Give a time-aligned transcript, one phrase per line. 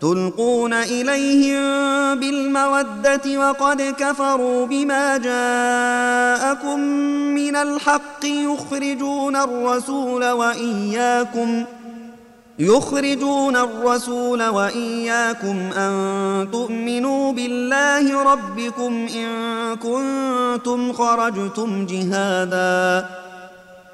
[0.00, 1.60] تلقون إليهم
[2.20, 6.80] بالمودة وقد كفروا بما جاءكم
[7.34, 11.64] من الحق يخرجون الرسول وإياكم
[12.58, 19.28] يخرجون الرسول وإياكم أن تؤمنوا بالله ربكم إن
[19.76, 23.06] كنتم خرجتم جهادا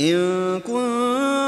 [0.00, 1.47] إن كنتم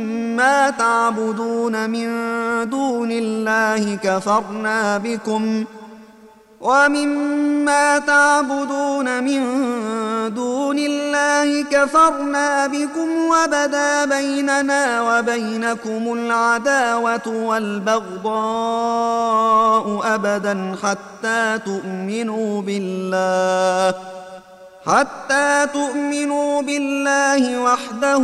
[0.77, 2.09] تعبدون من
[2.69, 5.65] دون الله كفرنا بكم
[6.61, 9.41] ومما تعبدون من
[10.33, 18.31] دون الله كفرنا بكم وبدا بيننا وبينكم العداوة والبغضاء
[20.15, 23.95] أبدا حتى تؤمنوا بالله
[24.85, 28.23] حتى تؤمنوا بالله وحده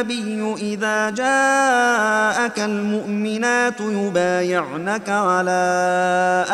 [0.00, 5.64] النبي إذا جاءك المؤمنات يبايعنك على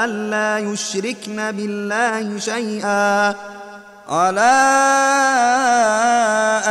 [0.04, 3.34] الا يشركن بالله شيئا.
[4.08, 4.56] على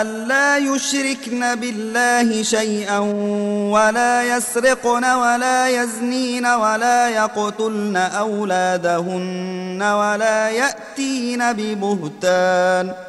[0.01, 2.99] ألا يشركن بالله شيئا
[3.73, 13.08] ولا يسرقن ولا يزنين ولا يقتلن أولادهن ولا يأتين ببهتان.